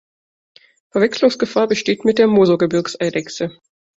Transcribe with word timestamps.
Verwechslungsgefahr 0.93 1.67
besteht 1.67 2.05
mit 2.05 2.17
der 2.17 2.25
Mosor-Gebirgseidechse. 2.25 3.59